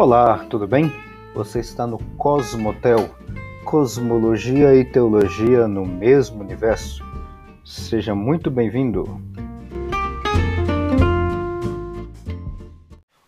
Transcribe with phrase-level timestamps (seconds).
[0.00, 0.92] Olá, tudo bem?
[1.34, 3.12] Você está no Cosmotel,
[3.64, 7.02] Cosmologia e Teologia no mesmo universo.
[7.64, 9.20] Seja muito bem-vindo.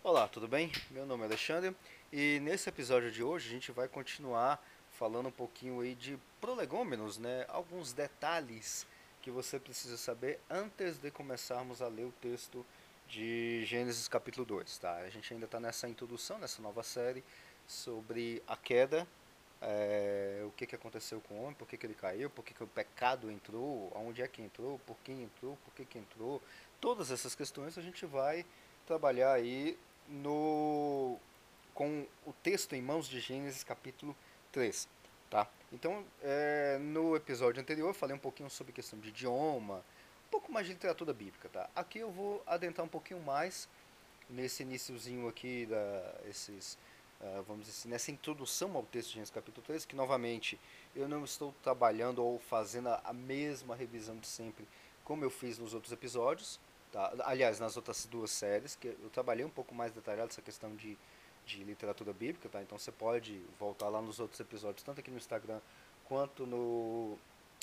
[0.01, 0.71] Olá, tudo bem?
[0.89, 1.75] Meu nome é Alexandre
[2.09, 4.57] e nesse episódio de hoje a gente vai continuar
[4.91, 7.43] falando um pouquinho aí de prolegômenos, né?
[7.49, 8.87] Alguns detalhes
[9.21, 12.65] que você precisa saber antes de começarmos a ler o texto
[13.11, 14.77] de Gênesis capítulo 2.
[14.77, 14.95] Tá?
[14.95, 17.23] A gente ainda está nessa introdução, nessa nova série,
[17.67, 19.05] sobre a queda,
[19.61, 22.53] é, o que, que aconteceu com o homem, por que, que ele caiu, por que,
[22.53, 26.41] que o pecado entrou, onde é que entrou, por quem entrou, por que, que entrou.
[26.79, 28.45] Todas essas questões a gente vai
[28.87, 31.19] trabalhar aí no,
[31.73, 34.15] com o texto em mãos de Gênesis capítulo
[34.53, 34.87] 3.
[35.29, 35.47] Tá?
[35.71, 39.83] Então, é, no episódio anterior eu falei um pouquinho sobre questão de idioma,
[40.31, 41.69] pouco mais de literatura bíblica, tá?
[41.75, 43.67] Aqui eu vou adentrar um pouquinho mais
[44.29, 46.77] nesse iníciozinho aqui da esses
[47.19, 50.57] uh, vamos dizer assim, nessa introdução ao texto de Gênesis capítulo 3, que novamente
[50.95, 54.65] eu não estou trabalhando ou fazendo a mesma revisão de sempre
[55.03, 56.59] como eu fiz nos outros episódios,
[56.91, 57.13] tá?
[57.25, 60.97] Aliás, nas outras duas séries, que eu trabalhei um pouco mais detalhado essa questão de
[61.45, 62.61] de literatura bíblica, tá?
[62.61, 65.59] Então você pode voltar lá nos outros episódios, tanto aqui no Instagram
[66.05, 67.17] quanto no,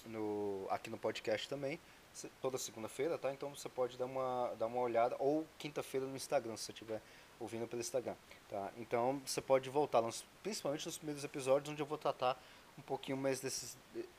[0.07, 1.79] no aqui no podcast também
[2.41, 3.33] toda segunda-feira, tá?
[3.33, 7.01] Então você pode dar uma, dar uma olhada, ou quinta-feira no Instagram, se você estiver
[7.39, 8.15] ouvindo pelo Instagram,
[8.49, 8.71] tá?
[8.77, 10.03] Então você pode voltar,
[10.43, 12.41] principalmente nos primeiros episódios, onde eu vou tratar
[12.77, 13.77] um pouquinho mais desses,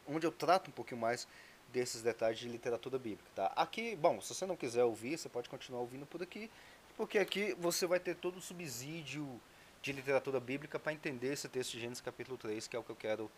[0.08, 1.28] onde eu trato um pouquinho mais
[1.72, 3.48] desses detalhes de literatura bíblica, tá?
[3.56, 6.50] Aqui, bom, se você não quiser ouvir, você pode continuar ouvindo por aqui,
[6.98, 9.40] porque aqui você vai ter todo o subsídio
[9.82, 12.90] de literatura bíblica para entender esse texto de Gênesis capítulo 3, que é o que
[12.90, 13.32] eu quero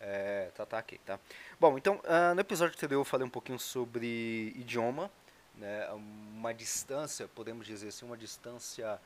[0.00, 1.20] é, tratar aqui, tá?
[1.58, 5.10] Bom, então, uh, no episódio anterior eu falei um pouquinho sobre idioma,
[5.56, 8.98] né, uma distância, podemos dizer assim, uma distância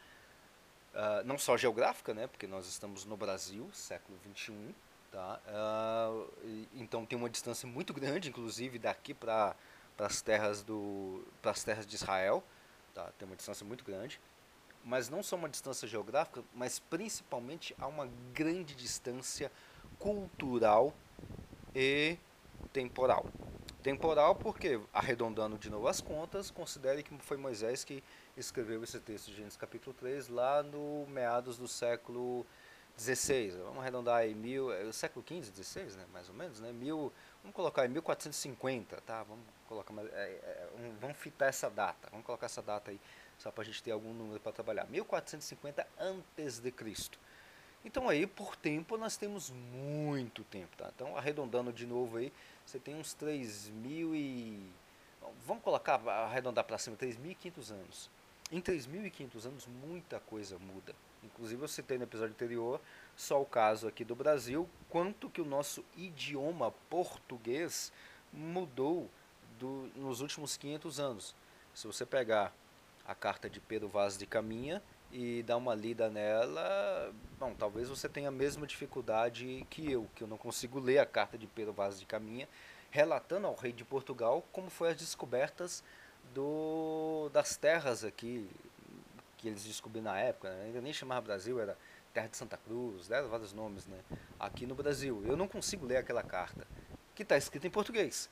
[0.95, 4.73] uh, não só geográfica, né, porque nós estamos no Brasil, século 21,
[5.11, 5.41] tá?
[5.49, 9.57] Uh, então tem uma distância muito grande, inclusive daqui para
[9.99, 12.43] as terras do para as terras de Israel,
[12.95, 13.11] tá?
[13.19, 14.21] Tem uma distância muito grande,
[14.85, 19.51] mas não só uma distância geográfica, mas principalmente há uma grande distância
[20.05, 20.93] cultural
[21.75, 22.19] e
[22.75, 23.25] temporal.
[23.83, 28.05] Temporal porque, arredondando de novo as contas, considere que foi Moisés que
[28.37, 32.45] escreveu esse texto de Gênesis capítulo 3 lá no meados do século
[32.99, 33.57] 16.
[33.57, 36.71] Vamos arredondar aí mil, é século 15, 16, né, mais ou menos, né?
[36.71, 37.11] Mil,
[37.43, 39.23] vamos colocar aí 1450, tá?
[39.23, 40.69] Vamos colocar é, é,
[41.01, 42.11] vamos fitar essa data.
[42.11, 43.01] Vamos colocar essa data aí
[43.39, 44.87] só para a gente ter algum número para trabalhar.
[44.87, 47.19] 1450 antes de Cristo.
[47.85, 50.91] Então aí, por tempo, nós temos muito tempo, tá?
[50.95, 52.33] Então, arredondando de novo aí,
[52.65, 54.59] você tem uns 3 mil e...
[55.47, 58.11] Vamos colocar, arredondar para cima, 3.500 anos.
[58.51, 60.95] Em 3.500 anos, muita coisa muda.
[61.23, 62.81] Inclusive, eu citei no episódio anterior,
[63.17, 67.93] só o caso aqui do Brasil, quanto que o nosso idioma português
[68.33, 69.11] mudou
[69.59, 71.35] do, nos últimos 500 anos.
[71.75, 72.53] Se você pegar
[73.07, 74.83] a carta de Pedro Vaz de Caminha,
[75.17, 80.25] e dar uma lida nela, bom, talvez você tenha a mesma dificuldade que eu, que
[80.25, 82.49] eu não consigo ler a carta de Pedro Vaz de Caminha,
[82.91, 85.85] relatando ao rei de Portugal como foi as descobertas
[86.35, 88.51] do, das terras aqui
[89.39, 90.65] que eles descobriram na época, né?
[90.65, 91.79] ainda nem chamava Brasil, era
[92.13, 94.01] Terra de Santa Cruz, deram vários nomes, né?
[94.41, 95.23] Aqui no Brasil.
[95.27, 96.67] Eu não consigo ler aquela carta,
[97.15, 98.29] que está escrita em português.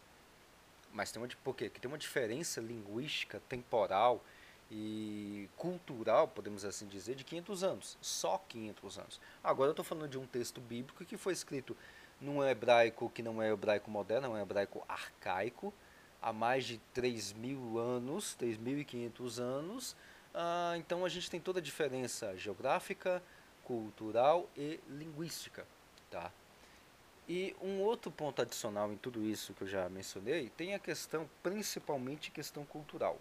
[0.93, 1.69] Mas tem uma, por quê?
[1.69, 4.25] Que tem uma diferença linguística, temporal,
[4.75, 9.21] e cultural, podemos assim dizer, de 500 anos, só 500 anos.
[9.45, 11.77] Agora eu estou falando de um texto bíblico que foi escrito
[12.19, 15.75] num hebraico que não é hebraico moderno, é um hebraico arcaico,
[16.23, 19.97] há mais de 3 mil anos, 3.500 anos.
[20.33, 23.23] Ah, então a gente tem toda a diferença geográfica,
[23.65, 25.67] cultural e linguística.
[26.11, 26.33] Tá?
[27.29, 31.29] E um outro ponto adicional em tudo isso que eu já mencionei, tem a questão,
[31.43, 33.19] principalmente questão cultural.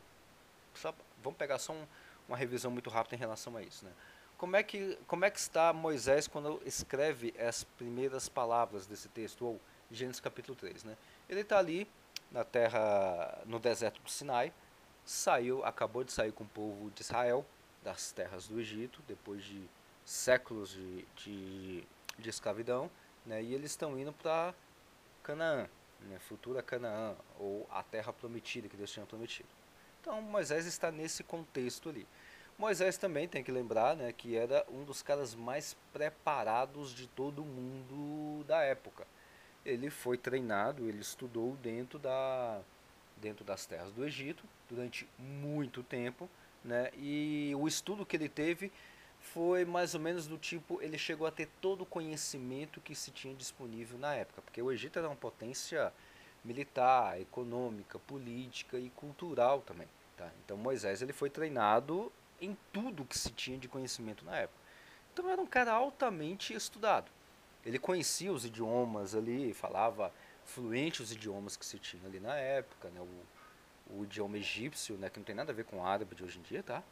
[0.74, 1.86] Só vamos pegar só um,
[2.28, 3.86] uma revisão muito rápida em relação a isso.
[3.86, 3.92] Né?
[4.38, 9.46] Como, é que, como é que está Moisés quando escreve as primeiras palavras desse texto,
[9.46, 10.84] ou Gênesis capítulo 3?
[10.84, 10.98] Né?
[11.30, 11.88] Ele está ali
[12.32, 14.54] na terra, no deserto do Sinai,
[15.06, 17.46] saiu, acabou de sair com o povo de Israel
[17.84, 19.68] das terras do Egito, depois de
[20.06, 21.84] séculos de, de,
[22.18, 22.90] de escravidão,
[23.26, 23.42] né?
[23.42, 24.54] e eles estão indo para
[25.24, 25.68] Canaã,
[26.02, 26.20] né?
[26.20, 29.50] futura Canaã, ou a terra prometida que Deus tinha prometido.
[30.02, 32.08] Então Moisés está nesse contexto ali.
[32.58, 37.44] Moisés também tem que lembrar né, que era um dos caras mais preparados de todo
[37.44, 39.06] mundo da época.
[39.64, 42.60] Ele foi treinado, ele estudou dentro, da,
[43.18, 46.28] dentro das terras do Egito durante muito tempo.
[46.64, 48.72] Né, e o estudo que ele teve
[49.20, 53.12] foi mais ou menos do tipo, ele chegou a ter todo o conhecimento que se
[53.12, 55.94] tinha disponível na época, porque o Egito era uma potência
[56.44, 59.88] militar, econômica, política e cultural também.
[60.18, 60.30] Tá?
[60.44, 64.60] Então Moisés ele foi treinado em tudo que se tinha de conhecimento na época.
[65.14, 67.12] Então era um cara altamente estudado.
[67.66, 70.12] Ele conhecia os idiomas ali, falava
[70.46, 73.00] fluente os idiomas que se tinha ali na época, né?
[73.00, 75.10] o, o idioma egípcio, né?
[75.10, 76.84] que não tem nada a ver com o árabe de hoje em dia, tá?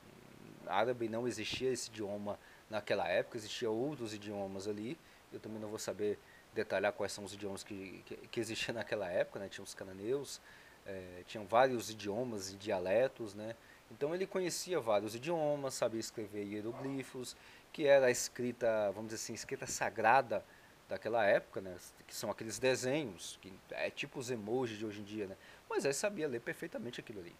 [0.68, 4.98] árabe não existia esse idioma naquela época, existiam outros idiomas ali.
[5.32, 6.18] Eu também não vou saber
[6.54, 9.50] detalhar quais são os idiomas que, que, que existiam naquela época, né?
[9.50, 10.42] Tinha os cananeus,
[10.86, 13.56] é, tinham vários idiomas e dialetos, né?
[13.92, 17.36] Então ele conhecia vários idiomas, sabia escrever hieroglifos,
[17.74, 20.44] que era a escrita, vamos dizer assim, escrita sagrada
[20.88, 21.76] daquela época, né?
[22.08, 25.36] Que são aqueles desenhos, que é tipo os emojis de hoje em dia, né?
[25.70, 27.36] Moisés sabia ler perfeitamente aquilo ali,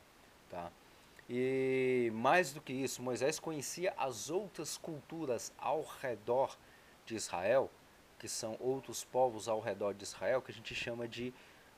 [0.50, 0.72] tá?
[1.30, 6.58] E mais do que isso, Moisés conhecia as outras culturas ao redor
[7.06, 7.70] de Israel,
[8.20, 11.34] que são outros povos ao redor de Israel, que a gente chama de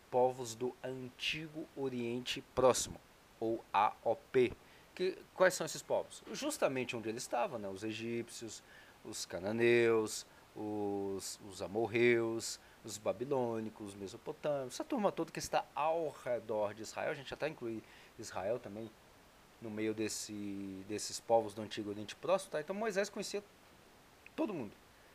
[0.10, 3.00] povos do Antigo Oriente Próximo,
[3.40, 4.52] ou AOP.
[4.94, 6.22] Que, quais são esses povos?
[6.34, 7.70] Justamente onde ele estava, né?
[7.70, 8.62] os egípcios,
[9.06, 16.10] os cananeus, os, os amorreus, os babilônicos, os mesopotâmios, essa turma toda que está ao
[16.26, 17.82] redor de Israel, a gente até inclui
[18.20, 18.90] Israel também
[19.62, 22.60] no meio desse, desses povos do Antigo Oriente Próximo, tá?
[22.60, 23.44] Então Moisés conhecia
[24.36, 24.74] todo mundo,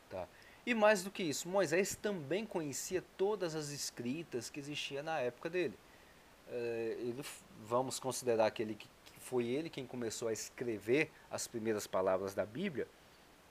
[0.08, 0.28] tá?
[0.66, 5.48] E mais do que isso, Moisés também conhecia todas as escritas que existiam na época
[5.48, 5.78] dele.
[6.48, 7.24] É, ele,
[7.64, 8.88] vamos considerar que, ele, que
[9.20, 12.88] foi ele quem começou a escrever as primeiras palavras da Bíblia,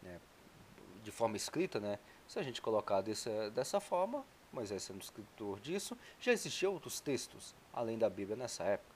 [0.03, 0.19] né,
[1.03, 2.00] de forma escrita, né?
[2.27, 7.56] Se a gente colocar dessa, dessa forma, Moisés sendo escritor disso, já existiam outros textos
[7.73, 8.94] além da Bíblia nessa época.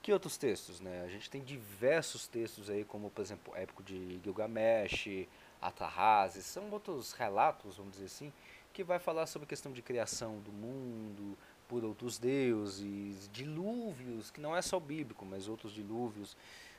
[0.00, 1.02] Que outros textos, né?
[1.04, 5.26] A gente tem diversos textos aí, como por exemplo, Épico de Gilgamesh,
[5.62, 8.32] Atarrazes, são outros relatos, vamos dizer assim,
[8.72, 11.38] que vai falar sobre a questão de criação do mundo
[11.68, 16.36] por outros deuses, dilúvios, que não é só bíblico, mas outros dilúvios,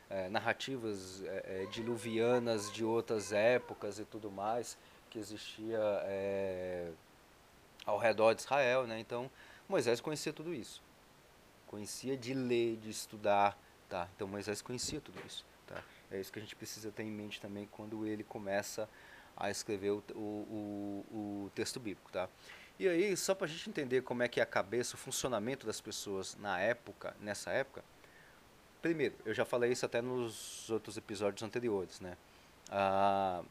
[0.10, 4.78] é, narrativas é, diluvianas de outras épocas e tudo mais
[5.10, 6.92] que existia é,
[7.86, 9.00] ao redor de Israel, né?
[9.00, 9.32] Então
[9.68, 10.82] Moisés conhecia tudo isso
[11.74, 13.58] conhecia de ler, de estudar,
[13.90, 14.08] tá?
[14.16, 15.44] Então Moisés conhecia tudo isso?
[16.14, 18.88] É isso que a gente precisa ter em mente também quando ele começa
[19.36, 22.30] a escrever o, o, o, o texto bíblico, tá?
[22.80, 25.66] E aí, só para a gente entender como é que é a cabeça, o funcionamento
[25.66, 27.84] das pessoas na época, nessa época,
[28.82, 32.18] primeiro, eu já falei isso até nos outros episódios anteriores, né?
[32.70, 33.44] A,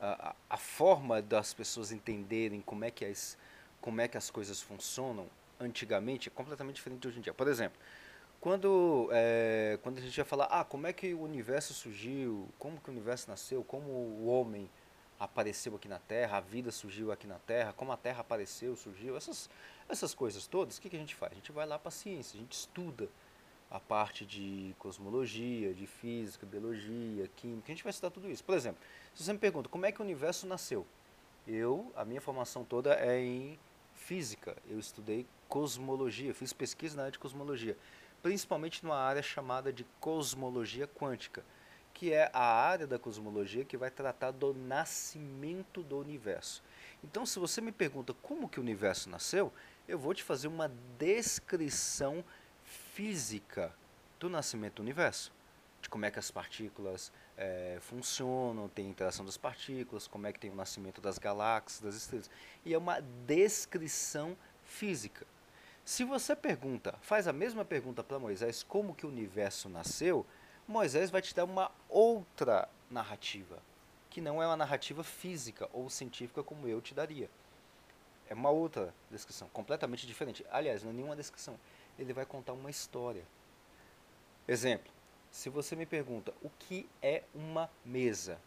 [0.00, 3.36] a, a forma das pessoas entenderem como é que as,
[3.80, 5.28] como é que as coisas funcionam
[5.60, 7.34] antigamente é completamente diferente de hoje em dia.
[7.34, 7.78] Por exemplo,
[8.42, 12.80] quando, é, quando a gente ia falar, ah, como é que o universo surgiu, como
[12.80, 14.68] que o universo nasceu, como o homem
[15.16, 19.16] apareceu aqui na Terra, a vida surgiu aqui na Terra, como a Terra apareceu, surgiu,
[19.16, 19.48] essas,
[19.88, 21.30] essas coisas todas, o que, que a gente faz?
[21.30, 23.08] A gente vai lá para a ciência, a gente estuda
[23.70, 28.42] a parte de cosmologia, de física, biologia, química, a gente vai estudar tudo isso.
[28.42, 28.82] Por exemplo,
[29.14, 30.84] se você me pergunta como é que o universo nasceu,
[31.46, 33.56] eu, a minha formação toda é em
[33.94, 37.78] física, eu estudei cosmologia, fiz pesquisa na área de cosmologia,
[38.22, 41.44] principalmente numa área chamada de cosmologia quântica,
[41.92, 46.62] que é a área da cosmologia que vai tratar do nascimento do universo.
[47.04, 49.52] Então, se você me pergunta como que o universo nasceu,
[49.88, 52.24] eu vou te fazer uma descrição
[52.94, 53.74] física
[54.18, 55.32] do nascimento do universo,
[55.80, 60.38] de como é que as partículas é, funcionam, tem interação das partículas, como é que
[60.38, 62.30] tem o nascimento das galáxias, das estrelas.
[62.64, 65.26] E é uma descrição física.
[65.84, 70.24] Se você pergunta, faz a mesma pergunta para Moisés, como que o universo nasceu,
[70.66, 73.58] Moisés vai te dar uma outra narrativa,
[74.08, 77.28] que não é uma narrativa física ou científica como eu te daria.
[78.28, 80.46] É uma outra descrição, completamente diferente.
[80.50, 81.58] Aliás, não é nenhuma descrição.
[81.98, 83.24] Ele vai contar uma história.
[84.46, 84.90] Exemplo,
[85.30, 88.38] se você me pergunta o que é uma mesa,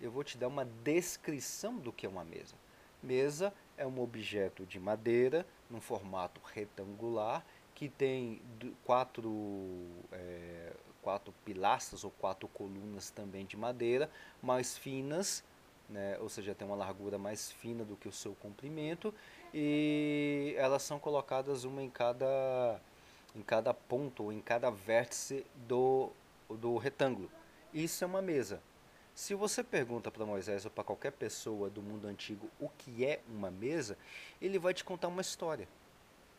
[0.00, 2.54] eu vou te dar uma descrição do que é uma mesa.
[3.02, 8.42] Mesa é um objeto de madeira, num formato retangular, que tem
[8.84, 10.72] quatro, é,
[11.02, 14.10] quatro pilastras ou quatro colunas também de madeira,
[14.42, 15.44] mais finas,
[15.88, 19.14] né, ou seja, tem uma largura mais fina do que o seu comprimento,
[19.52, 22.80] e elas são colocadas uma em cada
[23.34, 26.10] em cada ponto ou em cada vértice do,
[26.48, 27.30] do retângulo.
[27.72, 28.60] Isso é uma mesa.
[29.14, 33.20] Se você pergunta para Moisés ou para qualquer pessoa do mundo antigo o que é
[33.28, 33.96] uma mesa,
[34.40, 35.68] ele vai te contar uma história.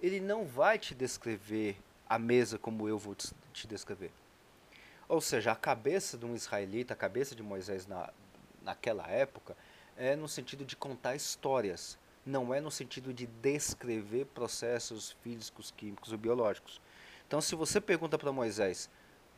[0.01, 1.77] Ele não vai te descrever
[2.09, 4.11] a mesa como eu vou te descrever.
[5.07, 8.11] Ou seja, a cabeça de um israelita, a cabeça de Moisés na,
[8.63, 9.55] naquela época
[9.97, 16.11] é no sentido de contar histórias, não é no sentido de descrever processos físicos, químicos
[16.11, 16.81] ou biológicos.
[17.27, 18.89] Então, se você pergunta para Moisés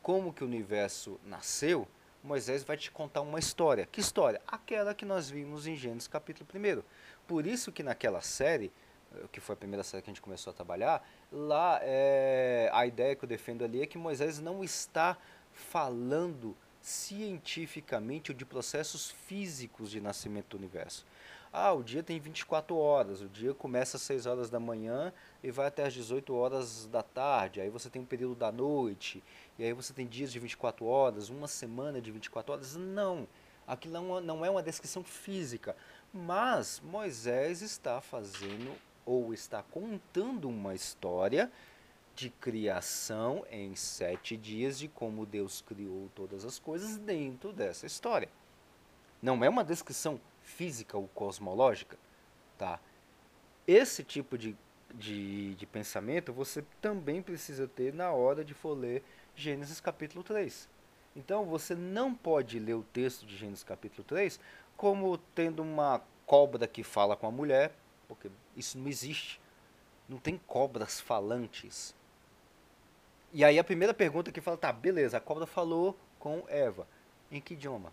[0.01, 1.87] como que o universo nasceu,
[2.23, 3.85] Moisés vai te contar uma história.
[3.85, 4.41] Que história?
[4.47, 6.81] Aquela que nós vimos em Gênesis capítulo 1.
[7.27, 8.71] Por isso que naquela série,
[9.13, 12.87] eh, que foi a primeira série que a gente começou a trabalhar, lá é, a
[12.87, 15.17] ideia que eu defendo ali é que Moisés não está
[15.51, 21.05] falando cientificamente ou de processos físicos de nascimento do universo.
[21.55, 25.51] Ah, o dia tem 24 horas, o dia começa às 6 horas da manhã e
[25.51, 27.61] vai até às 18 horas da tarde.
[27.61, 29.23] Aí você tem um período da noite,
[29.59, 32.75] e aí você tem dias de 24 horas, uma semana de 24 horas.
[32.75, 33.27] Não,
[33.67, 35.75] aquilo não, não é uma descrição física.
[36.11, 41.51] Mas Moisés está fazendo ou está contando uma história
[42.15, 48.29] de criação em sete dias de como Deus criou todas as coisas dentro dessa história.
[49.21, 51.97] Não é uma descrição física ou cosmológica,
[52.57, 52.79] tá?
[53.67, 54.55] Esse tipo de,
[54.93, 59.03] de, de pensamento você também precisa ter na hora de for ler
[59.35, 60.69] Gênesis capítulo 3.
[61.15, 64.39] Então você não pode ler o texto de Gênesis capítulo 3
[64.75, 67.71] como tendo uma cobra que fala com a mulher,
[68.07, 69.39] porque isso não existe.
[70.09, 71.95] Não tem cobras falantes.
[73.31, 76.87] E aí a primeira pergunta que fala, tá, beleza, a cobra falou com Eva.
[77.31, 77.91] Em que idioma?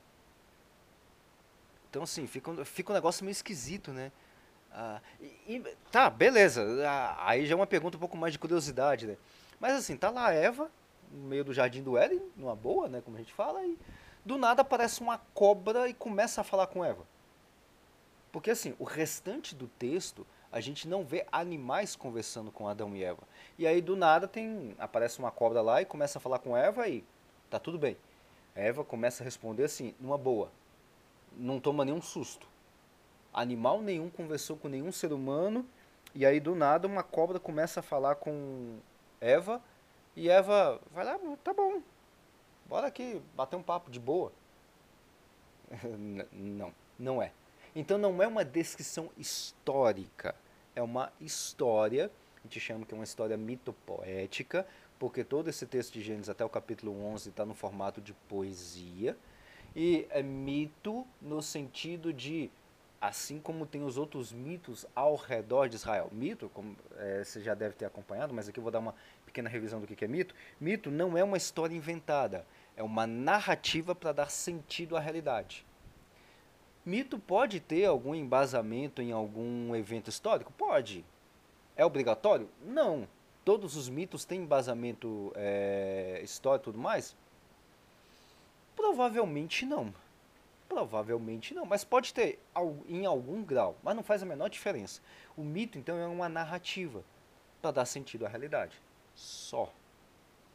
[1.91, 4.13] Então, assim, fica, fica um negócio meio esquisito, né?
[4.73, 6.65] Ah, e, e, tá, beleza.
[6.87, 9.17] Ah, aí já é uma pergunta um pouco mais de curiosidade, né?
[9.59, 10.71] Mas assim, tá lá a Eva,
[11.11, 13.03] no meio do jardim do Éden, numa boa, né?
[13.05, 13.77] Como a gente fala, e
[14.25, 17.05] do nada aparece uma cobra e começa a falar com Eva.
[18.31, 23.03] Porque assim, o restante do texto, a gente não vê animais conversando com Adão e
[23.03, 23.25] Eva.
[23.59, 26.87] E aí do nada tem aparece uma cobra lá e começa a falar com Eva
[26.87, 27.05] e
[27.51, 27.97] tá tudo bem.
[28.55, 30.53] Eva começa a responder assim, numa boa
[31.37, 32.47] não toma nenhum susto.
[33.33, 35.65] Animal nenhum conversou com nenhum ser humano
[36.15, 38.79] e aí do nada uma cobra começa a falar com
[39.21, 39.63] Eva
[40.17, 41.81] e Va vai lá, tá bom,
[42.67, 44.33] bora aqui bater um papo de boa.
[46.33, 47.33] não, não é.
[47.75, 50.35] Então não é uma descrição histórica,
[50.75, 54.67] é uma história, a gente chama que é uma história mitopoética,
[54.99, 59.17] porque todo esse texto de Gênesis até o capítulo 11 está no formato de poesia.
[59.75, 62.51] E é mito no sentido de,
[63.01, 66.09] assim como tem os outros mitos ao redor de Israel.
[66.13, 69.49] Mito, como é, você já deve ter acompanhado, mas aqui eu vou dar uma pequena
[69.49, 70.35] revisão do que é mito.
[70.61, 72.45] Mito não é uma história inventada,
[72.77, 75.65] é uma narrativa para dar sentido à realidade.
[76.85, 80.53] Mito pode ter algum embasamento em algum evento histórico?
[80.53, 81.05] Pode.
[81.77, 82.49] É obrigatório?
[82.65, 83.07] Não.
[83.45, 87.17] Todos os mitos têm embasamento é, histórico e tudo mais?
[88.81, 89.93] Provavelmente não.
[90.67, 92.39] Provavelmente não, mas pode ter
[92.89, 95.03] em algum grau, mas não faz a menor diferença.
[95.37, 97.05] O mito, então, é uma narrativa
[97.61, 98.81] para dar sentido à realidade.
[99.15, 99.71] Só.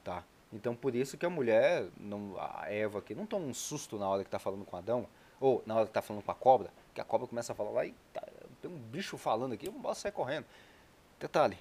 [0.03, 0.23] Tá?
[0.51, 4.09] Então, por isso que a mulher, não, a Eva aqui, não toma um susto na
[4.09, 5.05] hora que está falando com Adão,
[5.39, 7.69] ou na hora que está falando com a cobra, que a cobra começa a falar
[7.69, 8.23] lá e tá,
[8.59, 10.45] tem um bicho falando aqui, posso sair correndo.
[11.19, 11.59] Detalhe,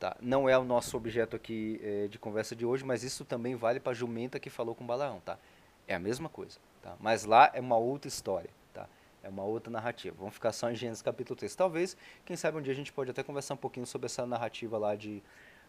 [0.00, 0.16] tá?
[0.20, 3.78] não é o nosso objeto aqui é, de conversa de hoje, mas isso também vale
[3.78, 5.20] para a jumenta que falou com Balaão.
[5.20, 5.38] Tá?
[5.86, 6.96] É a mesma coisa, tá?
[7.00, 8.88] Mas lá é uma outra história, tá?
[9.22, 10.16] É uma outra narrativa.
[10.18, 11.54] Vamos ficar só em Gênesis capítulo 3.
[11.54, 14.78] Talvez, quem sabe um dia a gente pode até conversar um pouquinho sobre essa narrativa
[14.78, 15.22] lá de,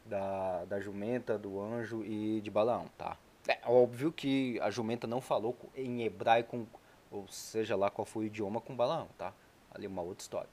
[0.06, 3.18] da, da jumenta, do anjo e de Balaão, tá?
[3.48, 6.68] É óbvio que a jumenta não falou em hebraico,
[7.10, 9.34] ou seja lá qual foi o idioma com Balaão, tá?
[9.74, 10.50] Ali é uma outra história.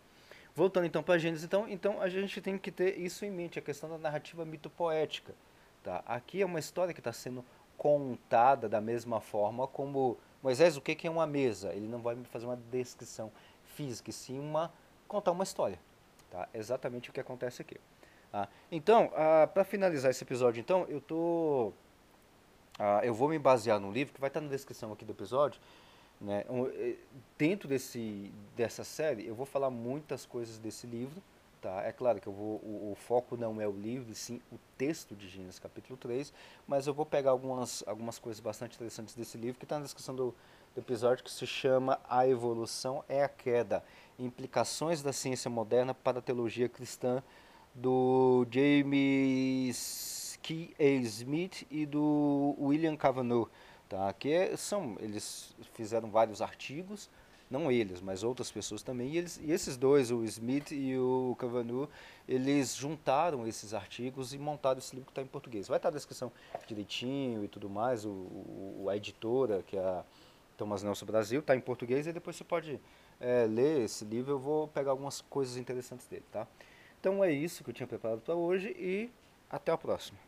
[0.54, 3.62] Voltando então para Gênesis, então, então a gente tem que ter isso em mente, a
[3.62, 5.34] questão da narrativa mitopoética.
[5.84, 6.02] Tá?
[6.04, 7.44] Aqui é uma história que está sendo
[7.78, 11.72] contada da mesma forma como Moisés, o que é uma mesa?
[11.72, 13.32] Ele não vai me fazer uma descrição
[13.64, 14.70] física, sim uma
[15.06, 15.78] contar uma história.
[16.30, 16.46] Tá?
[16.52, 17.76] Exatamente o que acontece aqui.
[18.30, 18.48] Tá?
[18.70, 21.72] Então, ah, para finalizar esse episódio, então, eu tô,
[22.78, 25.60] ah, eu vou me basear no livro que vai estar na descrição aqui do episódio.
[26.20, 26.44] Né?
[26.74, 26.96] Eh,
[27.38, 31.22] dentro desse, dessa série, eu vou falar muitas coisas desse livro.
[31.60, 31.82] Tá?
[31.82, 35.16] É claro que eu vou, o, o, foco não é o livro, sim o texto
[35.16, 36.32] de Gênesis capítulo 3,
[36.68, 40.14] mas eu vou pegar algumas, algumas coisas bastante interessantes desse livro que está na descrição
[40.14, 40.32] do,
[40.72, 43.82] do episódio que se chama A Evolução é a Queda,
[44.16, 47.24] Implicações da Ciência Moderna para a Teologia Cristã,
[47.74, 50.74] do James K.
[50.78, 50.84] A.
[50.84, 53.48] Smith e do William Cavanaugh.
[53.88, 54.12] Tá?
[54.12, 57.10] Que são, eles fizeram vários artigos,
[57.50, 59.10] não eles, mas outras pessoas também.
[59.10, 61.88] E, eles, e esses dois, o Smith e o Cavanu,
[62.28, 65.68] eles juntaram esses artigos e montaram esse livro que está em português.
[65.68, 66.30] Vai estar tá a descrição
[66.66, 70.04] direitinho e tudo mais, o, o a editora, que é a
[70.56, 72.78] Thomas Nelson Brasil, está em português e depois você pode
[73.20, 74.32] é, ler esse livro.
[74.32, 76.46] Eu vou pegar algumas coisas interessantes dele, tá?
[77.00, 79.10] Então é isso que eu tinha preparado para hoje e
[79.48, 80.27] até a próxima.